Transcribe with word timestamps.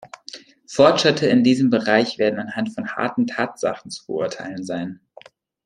Fortschritte 0.65 1.27
in 1.27 1.43
diesem 1.43 1.69
Bereich 1.69 2.17
werden 2.17 2.39
anhand 2.39 2.73
von 2.73 2.87
harten 2.95 3.27
Tatsachen 3.27 3.91
zu 3.91 4.03
beurteilen 4.07 4.63
sein. 4.63 4.99